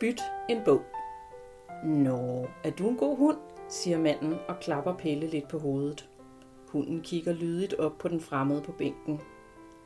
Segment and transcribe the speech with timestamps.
[0.00, 0.82] Byt en bog.
[1.84, 3.36] Nå, er du en god hund?
[3.68, 6.08] siger manden og klapper Pelle lidt på hovedet.
[6.68, 9.20] Hunden kigger lydigt op på den fremmede på bænken.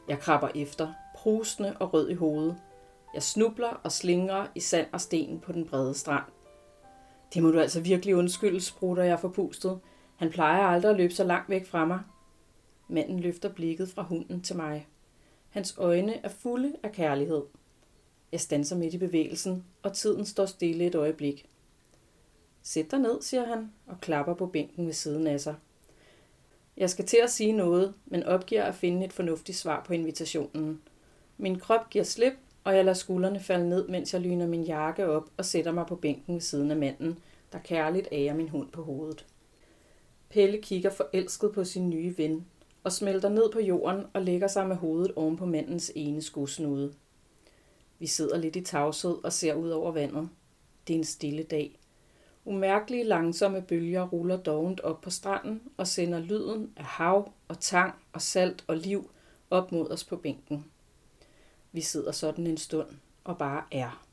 [0.08, 2.56] Jeg krabber efter, prusende og rød i hovedet.
[3.14, 6.24] Jeg snubler og slingrer i sand og sten på den brede strand.
[7.34, 9.80] Det må du altså virkelig undskylde, sprutter jeg forpustet.
[10.16, 12.00] Han plejer aldrig at løbe så langt væk fra mig.
[12.88, 14.88] Manden løfter blikket fra hunden til mig.
[15.50, 17.42] Hans øjne er fulde af kærlighed.
[18.32, 21.48] Jeg stanser midt i bevægelsen, og tiden står stille et øjeblik.
[22.62, 25.54] Sæt dig ned, siger han, og klapper på bænken ved siden af sig.
[26.76, 30.82] Jeg skal til at sige noget, men opgiver at finde et fornuftigt svar på invitationen.
[31.38, 32.32] Min krop giver slip,
[32.64, 35.86] og jeg lader skuldrene falde ned, mens jeg lyner min jakke op og sætter mig
[35.86, 37.18] på bænken ved siden af manden,
[37.52, 39.26] der kærligt ærer min hund på hovedet.
[40.28, 42.46] Pelle kigger forelsket på sin nye ven
[42.84, 46.92] og smelter ned på jorden og lægger sig med hovedet oven på mandens ene skosnude.
[48.02, 50.28] Vi sidder lidt i tavshed og ser ud over vandet.
[50.86, 51.78] Det er en stille dag.
[52.44, 57.94] Umærkelige langsomme bølger ruller dovent op på stranden og sender lyden af hav og tang
[58.12, 59.10] og salt og liv
[59.50, 60.64] op mod os på bænken.
[61.72, 62.88] Vi sidder sådan en stund
[63.24, 64.04] og bare er.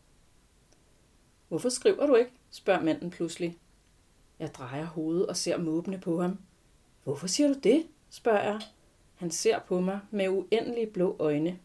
[1.48, 2.32] Hvorfor skriver du ikke?
[2.52, 3.58] spørger manden pludselig.
[4.40, 6.40] Jeg drejer hovedet og ser måbende på ham.
[7.04, 7.88] Hvorfor siger du det?
[8.10, 8.62] spørger jeg.
[9.16, 11.60] Han ser på mig med uendelige blå øjne.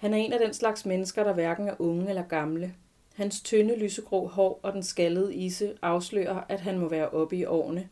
[0.00, 2.74] Han er en af den slags mennesker, der hverken er unge eller gamle.
[3.14, 7.44] Hans tynde lysegrå hår og den skaldede isse afslører, at han må være oppe i
[7.44, 7.88] årene.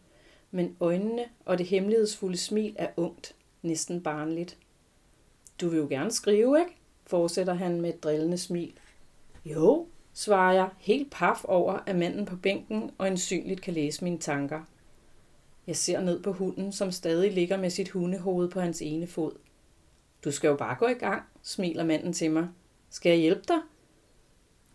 [0.51, 4.59] Men øjnene og det hemmelighedsfulde smil er ungt, næsten barnligt.
[5.61, 6.77] Du vil jo gerne skrive, ikke?
[7.06, 8.73] fortsætter han med et drillende smil.
[9.45, 14.19] Jo, svarer jeg, helt paf over, at manden på bænken og ensynligt kan læse mine
[14.19, 14.61] tanker.
[15.67, 19.33] Jeg ser ned på hunden, som stadig ligger med sit hundehoved på hans ene fod.
[20.25, 22.49] Du skal jo bare gå i gang, smiler manden til mig.
[22.91, 23.59] Skal jeg hjælpe dig?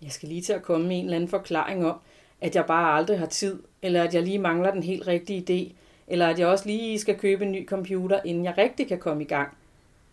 [0.02, 2.00] Jeg skal lige til at komme med en eller anden forklaring om,
[2.42, 5.73] at jeg bare aldrig har tid, eller at jeg lige mangler den helt rigtige idé,
[6.08, 9.23] eller at jeg også lige skal købe en ny computer, inden jeg rigtig kan komme
[9.23, 9.58] i gang.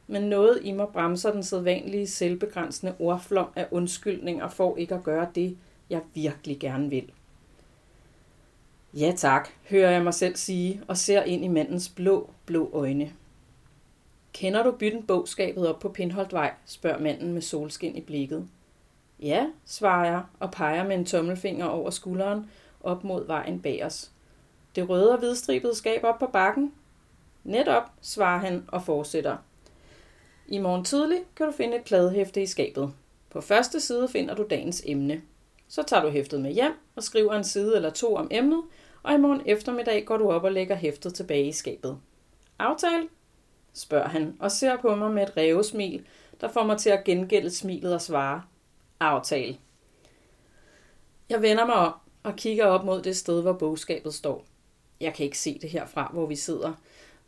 [0.06, 5.28] Men noget i mig bremser den sædvanlige selvbegrænsende ordflom af undskyldninger for ikke at gøre
[5.34, 5.56] det,
[5.90, 7.12] jeg virkelig gerne vil.
[8.94, 13.12] Ja tak, hører jeg mig selv sige og ser ind i mandens blå, blå øjne.
[14.32, 18.48] Kender du bytten bogskabet op på Pindholtvej, spørger manden med solskin i blikket.
[19.22, 24.10] Ja, svarer jeg og peger med en tommelfinger over skulderen op mod vejen bag os.
[24.74, 26.72] Det røde og hvidstribede skab op på bakken?
[27.44, 29.36] Netop, svarer han og fortsætter.
[30.46, 32.92] I morgen tidlig kan du finde et kladehæfte i skabet.
[33.30, 35.22] På første side finder du dagens emne.
[35.68, 38.62] Så tager du hæftet med hjem og skriver en side eller to om emnet,
[39.02, 41.98] og i morgen eftermiddag går du op og lægger hæftet tilbage i skabet.
[42.58, 43.08] Aftale?
[43.72, 46.06] Spørger han og ser på mig med et revesmil,
[46.40, 48.42] der får mig til at gengælde smilet og svare.
[49.00, 49.56] Aftale.
[51.28, 54.44] Jeg vender mig om og kigger op mod det sted, hvor bogskabet står.
[55.00, 56.72] Jeg kan ikke se det herfra, hvor vi sidder,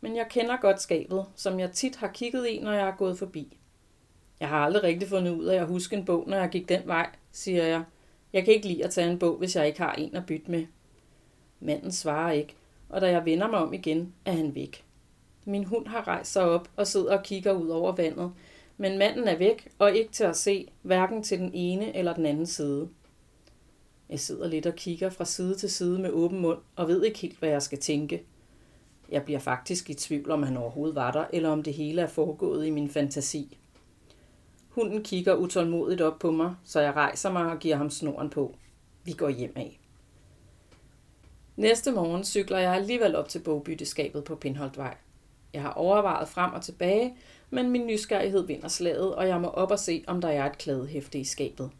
[0.01, 3.19] men jeg kender godt skabet, som jeg tit har kigget i, når jeg er gået
[3.19, 3.57] forbi.
[4.39, 6.81] Jeg har aldrig rigtig fundet ud af at huske en bog, når jeg gik den
[6.85, 7.83] vej, siger jeg.
[8.33, 10.51] Jeg kan ikke lide at tage en bog, hvis jeg ikke har en at bytte
[10.51, 10.65] med.
[11.59, 12.55] Manden svarer ikke,
[12.89, 14.82] og da jeg vender mig om igen, er han væk.
[15.45, 18.31] Min hund har rejst sig op og sidder og kigger ud over vandet,
[18.77, 22.25] men manden er væk og ikke til at se, hverken til den ene eller den
[22.25, 22.89] anden side.
[24.09, 27.19] Jeg sidder lidt og kigger fra side til side med åben mund og ved ikke
[27.19, 28.23] helt, hvad jeg skal tænke.
[29.09, 32.07] Jeg bliver faktisk i tvivl, om han overhovedet var der, eller om det hele er
[32.07, 33.57] foregået i min fantasi.
[34.69, 38.55] Hunden kigger utålmodigt op på mig, så jeg rejser mig og giver ham snoren på.
[39.03, 39.79] Vi går hjem af.
[41.55, 44.97] Næste morgen cykler jeg alligevel op til bogbytteskabet på Pindholtvej.
[45.53, 47.15] Jeg har overvejet frem og tilbage,
[47.49, 50.57] men min nysgerrighed vinder slaget, og jeg må op og se, om der er et
[50.57, 51.71] klædehæfte i skabet.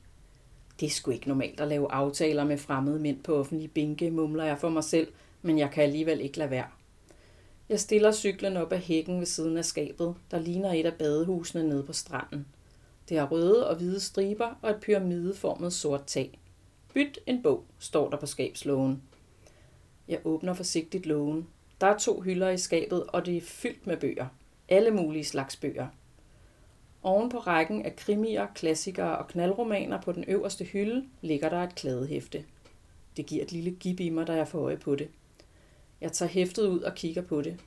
[0.79, 4.44] Det er sgu ikke normalt at lave aftaler med fremmede mænd på offentlige bænke, mumler
[4.44, 5.07] jeg for mig selv,
[5.41, 6.67] men jeg kan alligevel ikke lade være.
[7.69, 11.63] Jeg stiller cyklen op ad hækken ved siden af skabet, der ligner et af badehusene
[11.63, 12.45] nede på stranden.
[13.09, 16.39] Det har røde og hvide striber og et pyramideformet sort tag.
[16.94, 19.01] Byt en bog, står der på skabslågen.
[20.07, 21.48] Jeg åbner forsigtigt lågen.
[21.83, 24.27] Der er to hylder i skabet, og det er fyldt med bøger.
[24.69, 25.88] Alle mulige slags bøger.
[27.01, 31.75] Oven på rækken af krimier, klassikere og knaldromaner på den øverste hylde ligger der et
[31.75, 32.45] kladehæfte.
[33.18, 35.09] Det giver et lille gib i mig, da jeg får øje på det.
[36.01, 37.59] Jeg tager hæftet ud og kigger på det.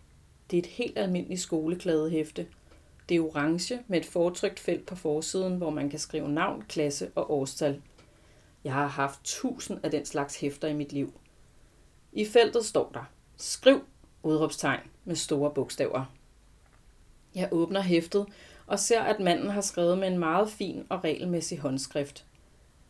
[0.51, 2.47] Det er et helt almindeligt skolekladehæfte.
[3.09, 7.11] Det er orange med et fortrykt felt på forsiden, hvor man kan skrive navn, klasse
[7.15, 7.83] og årstal.
[8.65, 11.13] Jeg har haft tusind af den slags hæfter i mit liv.
[12.13, 13.05] I feltet står der,
[13.37, 13.81] skriv,
[14.27, 16.05] udråbstegn med store bogstaver.
[17.35, 18.27] Jeg åbner hæftet
[18.67, 22.25] og ser, at manden har skrevet med en meget fin og regelmæssig håndskrift.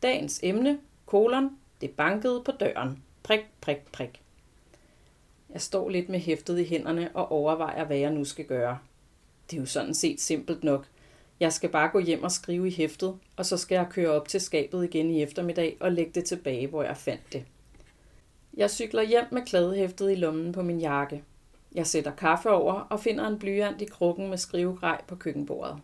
[0.03, 1.51] Dagens emne, Kolon,
[1.81, 3.03] det bankede på døren.
[3.23, 4.23] Prik, prik, prik.
[5.51, 8.79] Jeg står lidt med hæftet i hænderne og overvejer, hvad jeg nu skal gøre.
[9.51, 10.87] Det er jo sådan set simpelt nok.
[11.41, 14.29] Jeg skal bare gå hjem og skrive i hæftet, og så skal jeg køre op
[14.29, 17.45] til skabet igen i eftermiddag og lægge det tilbage, hvor jeg fandt det.
[18.57, 21.25] Jeg cykler hjem med kladehæftet i lommen på min jakke.
[21.75, 25.79] Jeg sætter kaffe over og finder en blyant i krukken med skrivegrej på køkkenbordet.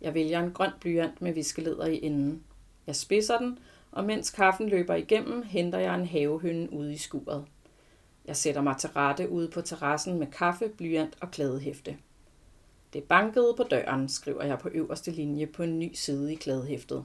[0.00, 2.42] Jeg vælger en grøn blyant med viskeleder i enden.
[2.86, 3.58] Jeg spidser den,
[3.92, 7.44] og mens kaffen løber igennem, henter jeg en havehønne ude i skuret.
[8.26, 11.96] Jeg sætter mig til rette ude på terrassen med kaffe, blyant og kladehæfte.
[12.92, 17.04] Det bankede på døren, skriver jeg på øverste linje på en ny side i kladehæftet.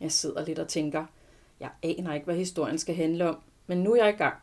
[0.00, 1.04] Jeg sidder lidt og tænker,
[1.60, 3.36] jeg aner ikke, hvad historien skal handle om,
[3.70, 4.34] men nu er jeg i gang.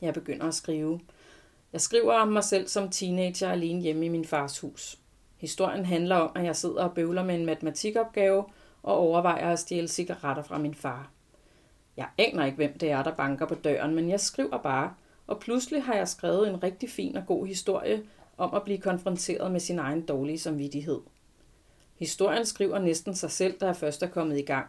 [0.00, 1.00] Jeg begynder at skrive.
[1.72, 4.98] Jeg skriver om mig selv som teenager alene hjemme i min fars hus.
[5.36, 8.44] Historien handler om, at jeg sidder og bøvler med en matematikopgave
[8.82, 11.10] og overvejer at stjæle cigaretter fra min far.
[11.96, 14.94] Jeg aner ikke, hvem det er, der banker på døren, men jeg skriver bare,
[15.26, 18.02] og pludselig har jeg skrevet en rigtig fin og god historie
[18.38, 21.00] om at blive konfronteret med sin egen dårlige samvittighed.
[21.98, 24.66] Historien skriver næsten sig selv, da jeg først er kommet i gang,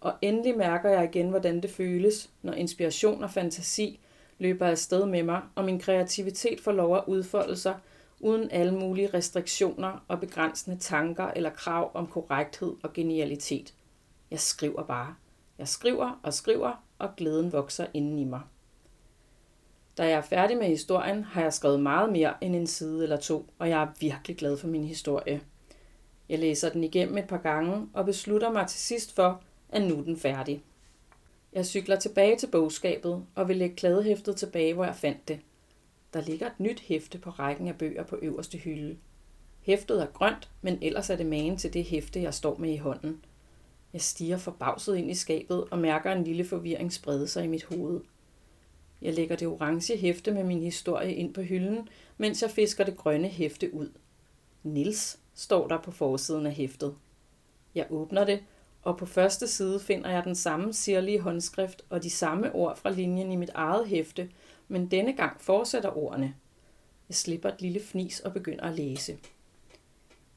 [0.00, 4.00] og endelig mærker jeg igen, hvordan det føles, når inspiration og fantasi
[4.38, 7.76] løber afsted med mig, og min kreativitet får lov at udfolde sig
[8.20, 13.74] uden alle mulige restriktioner og begrænsende tanker eller krav om korrekthed og genialitet.
[14.30, 15.14] Jeg skriver bare.
[15.58, 18.40] Jeg skriver og skriver, og glæden vokser inden i mig.
[19.98, 23.16] Da jeg er færdig med historien, har jeg skrevet meget mere end en side eller
[23.16, 25.40] to, og jeg er virkelig glad for min historie.
[26.28, 29.98] Jeg læser den igennem et par gange og beslutter mig til sidst for, at nu
[29.98, 30.62] er den færdig.
[31.52, 35.40] Jeg cykler tilbage til bogskabet og vil lægge kladehæftet tilbage, hvor jeg fandt det.
[36.12, 38.96] Der ligger et nyt hæfte på rækken af bøger på øverste hylde.
[39.60, 42.76] Hæftet er grønt, men ellers er det magen til det hæfte, jeg står med i
[42.76, 43.24] hånden.
[43.92, 47.64] Jeg stiger forbavset ind i skabet og mærker en lille forvirring sprede sig i mit
[47.64, 48.00] hoved.
[49.02, 51.88] Jeg lægger det orange hæfte med min historie ind på hylden,
[52.18, 53.90] mens jeg fisker det grønne hæfte ud.
[54.62, 56.94] Nils står der på forsiden af hæftet.
[57.74, 58.40] Jeg åbner det,
[58.82, 62.90] og på første side finder jeg den samme sirlige håndskrift og de samme ord fra
[62.90, 64.30] linjen i mit eget hæfte,
[64.68, 66.34] men denne gang fortsætter ordene.
[67.08, 69.18] Jeg slipper et lille fnis og begynder at læse.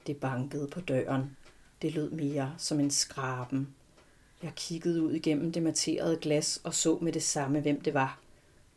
[0.08, 1.38] Det bankede på døren.
[1.82, 3.76] Det lød mere som en skraben.
[4.44, 8.20] Jeg kiggede ud igennem det materede glas og så med det samme, hvem det var.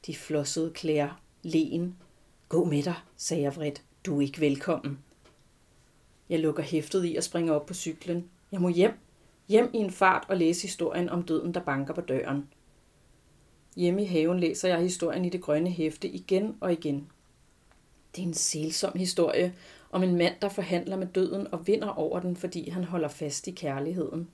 [0.07, 1.97] De flossede klæder, len.
[2.49, 3.83] Gå med dig, sagde jeg vredt.
[4.07, 4.99] Du er ikke velkommen.
[6.29, 8.31] Jeg lukker hæftet i og springer op på cyklen.
[8.53, 9.06] Jeg må hjem.
[9.49, 12.49] Hjem i en fart og læse historien om døden, der banker på døren.
[13.77, 17.09] Hjemme i haven læser jeg historien i det grønne hæfte igen og igen.
[18.17, 19.55] Det er en selsom historie
[19.91, 23.47] om en mand, der forhandler med døden og vinder over den, fordi han holder fast
[23.47, 24.29] i kærligheden.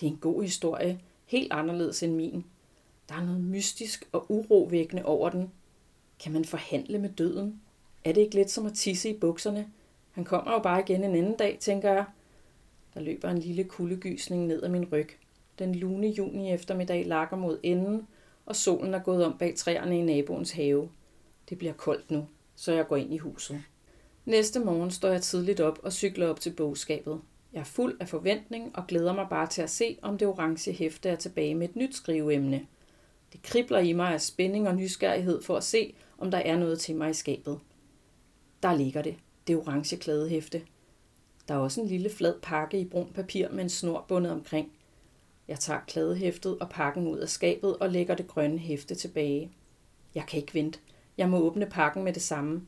[0.00, 2.44] Det er en god historie, helt anderledes end min.
[3.08, 5.50] Der er noget mystisk og urovækkende over den.
[6.20, 7.60] Kan man forhandle med døden?
[8.04, 9.70] Er det ikke lidt som at tisse i bukserne?
[10.12, 12.04] Han kommer jo bare igen en anden dag, tænker jeg.
[12.96, 15.08] Der løber en lille kuldegysning ned ad min ryg.
[15.58, 18.06] Den lune juni eftermiddag lakker mod enden,
[18.46, 20.88] og solen er gået om bag træerne i naboens have.
[21.48, 23.62] Det bliver koldt nu, så jeg går ind i huset.
[24.24, 27.20] Næste morgen står jeg tidligt op og cykler op til bogskabet.
[27.52, 30.72] Jeg er fuld af forventning og glæder mig bare til at se, om det orange
[30.72, 32.66] hæfte er tilbage med et nyt skriveemne.
[33.32, 36.78] Det kribler i mig af spænding og nysgerrighed for at se, om der er noget
[36.80, 37.60] til mig i skabet.
[38.62, 39.16] Der ligger det,
[39.46, 40.62] det orange klædehæfte.
[41.48, 44.72] Der er også en lille flad pakke i brun papir med en snor bundet omkring.
[45.48, 49.50] Jeg tager kladehæftet og pakken ud af skabet og lægger det grønne hæfte tilbage.
[50.14, 50.78] Jeg kan ikke vente.
[51.18, 52.66] Jeg må åbne pakken med det samme.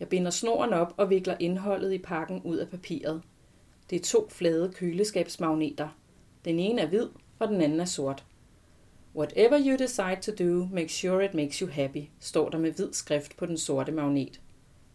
[0.00, 3.22] Jeg binder snoren op og vikler indholdet i pakken ud af papiret.
[3.90, 5.88] Det er to flade køleskabsmagneter.
[6.44, 8.24] Den ene er hvid, og den anden er sort.
[9.16, 12.92] Whatever you decide to do, make sure it makes you happy, står der med hvid
[12.92, 14.40] skrift på den sorte magnet.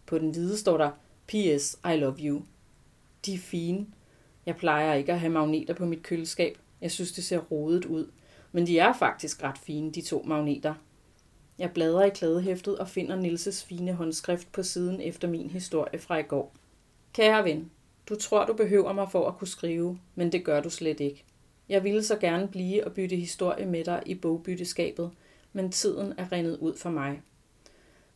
[0.05, 0.91] På den hvide står der,
[1.27, 1.79] P.S.
[1.93, 2.41] I love you.
[3.27, 3.87] De er fine.
[4.45, 6.57] Jeg plejer ikke at have magneter på mit køleskab.
[6.81, 8.11] Jeg synes, det ser rodet ud.
[8.51, 10.73] Men de er faktisk ret fine, de to magneter.
[11.59, 16.17] Jeg bladrer i klædehæftet og finder Nilses fine håndskrift på siden efter min historie fra
[16.17, 16.55] i går.
[17.13, 17.71] Kære ven,
[18.09, 21.23] du tror, du behøver mig for at kunne skrive, men det gør du slet ikke.
[21.69, 25.11] Jeg ville så gerne blive og bytte historie med dig i bogbytteskabet,
[25.53, 27.21] men tiden er rendet ud for mig.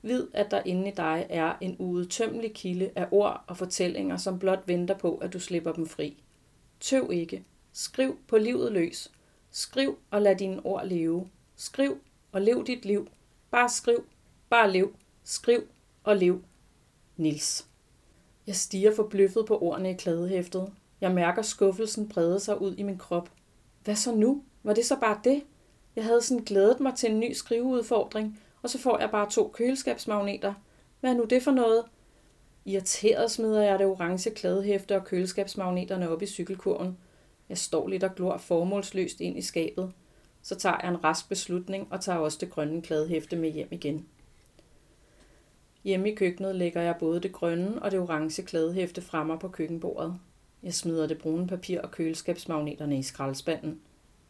[0.01, 4.39] Vid, at der inde i dig er en uudtømmelig kilde af ord og fortællinger, som
[4.39, 6.23] blot venter på, at du slipper dem fri.
[6.79, 7.45] Tøv ikke.
[7.73, 9.11] Skriv på livet løs.
[9.51, 11.29] Skriv og lad dine ord leve.
[11.55, 11.97] Skriv
[12.31, 13.07] og lev dit liv.
[13.51, 14.05] Bare skriv.
[14.49, 14.95] Bare lev.
[15.23, 15.63] Skriv
[16.03, 16.43] og lev.
[17.17, 17.67] Nils.
[18.47, 20.73] Jeg stiger forbløffet på ordene i kladehæftet.
[21.01, 23.29] Jeg mærker skuffelsen brede sig ud i min krop.
[23.83, 24.43] Hvad så nu?
[24.63, 25.43] Var det så bare det?
[25.95, 29.51] Jeg havde sådan glædet mig til en ny skriveudfordring, og så får jeg bare to
[29.53, 30.53] køleskabsmagneter.
[30.99, 31.85] Hvad er nu det for noget?
[32.65, 36.97] Irriteret smider jeg det orange klædehæfte og køleskabsmagneterne op i cykelkurven.
[37.49, 39.91] Jeg står lidt og glor formålsløst ind i skabet.
[40.41, 44.05] Så tager jeg en rask beslutning og tager også det grønne klædehæfte med hjem igen.
[45.83, 50.19] Hjemme i køkkenet lægger jeg både det grønne og det orange klædehæfte fremme på køkkenbordet.
[50.63, 53.81] Jeg smider det brune papir og køleskabsmagneterne i skraldespanden.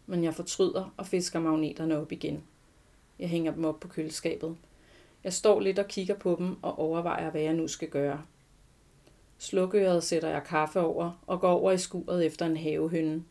[0.06, 2.44] Men jeg fortryder og fisker magneterne op igen.
[3.22, 4.58] Jeg hænger dem op på køleskabet.
[5.24, 8.22] Jeg står lidt og kigger på dem og overvejer, hvad jeg nu skal gøre.
[9.38, 13.24] Slukøret sætter jeg kaffe over og går over i skuret efter en havehønne.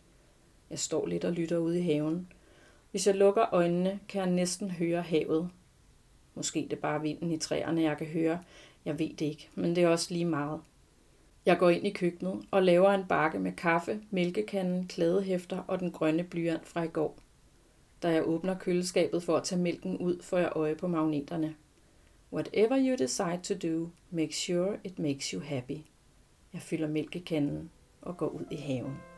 [0.70, 2.32] Jeg står lidt og lytter ude i haven.
[2.90, 5.50] Hvis jeg lukker øjnene, kan jeg næsten høre havet.
[6.34, 8.40] Måske det er bare vinden i træerne, jeg kan høre.
[8.84, 10.60] Jeg ved det ikke, men det er også lige meget.
[11.46, 15.92] Jeg går ind i køkkenet og laver en bakke med kaffe, mælkekanden, klædehæfter og den
[15.92, 17.18] grønne blyant fra i går.
[18.02, 21.54] Da jeg åbner køleskabet for at tage mælken ud, får jeg øje på magneterne.
[22.32, 25.78] Whatever you decide to do, make sure it makes you happy.
[26.52, 27.70] Jeg fylder mælkekanden
[28.02, 29.09] og går ud i haven.